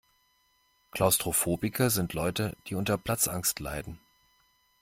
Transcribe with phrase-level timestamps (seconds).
[0.89, 3.99] Klaustrophobiker sind Leute, die unter Platzangst leiden.